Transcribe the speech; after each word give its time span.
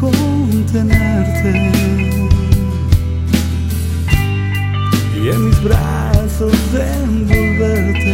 contenerte. 0.00 1.50
Y 5.16 5.28
en 5.28 5.46
mis 5.46 5.62
brazos 5.62 6.52
envolverte. 6.74 8.12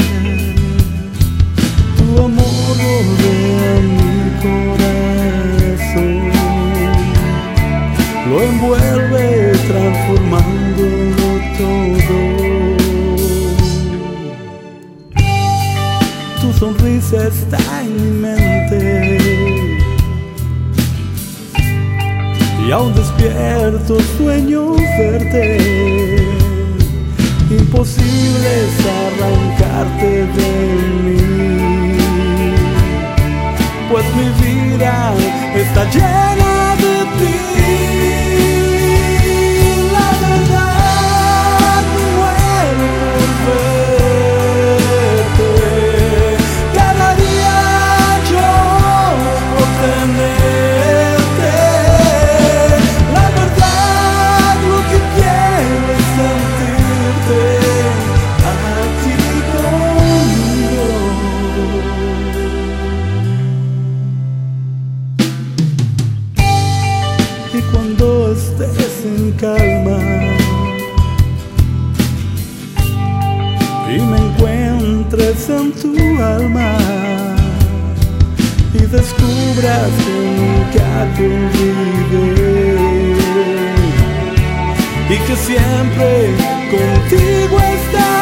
Tu 1.96 2.06
amor 2.22 2.76
rodea 2.84 3.70
mi 3.98 4.10
corazón. 4.46 6.16
Lo 8.28 8.36
envuelve 8.42 9.24
transformándolo 9.68 11.28
todo. 11.58 12.16
Tu 16.40 16.48
sonrisa 16.58 17.18
está 17.28 17.60
en 17.82 18.20
y 22.66 22.72
aún 22.72 22.92
despierto 22.94 23.98
sueño 24.16 24.72
verte. 24.98 26.16
Imposible 27.48 28.48
es 28.64 28.86
arrancarte 29.04 30.26
de 30.36 30.50
mí, 31.04 31.96
pues 33.90 34.04
mi 34.16 34.28
vida 34.44 35.14
está 35.54 35.84
llena 35.90 36.55
en 75.48 75.72
tu 75.72 75.94
alma 76.22 76.76
y 78.74 78.78
descubras 78.78 79.90
que 80.04 80.12
nunca 80.38 80.88
te 81.16 81.24
olvidé 81.24 82.76
y 85.08 85.16
que 85.26 85.36
siempre 85.36 86.34
contigo 86.70 87.58
estás. 87.60 88.15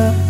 love. 0.00 0.29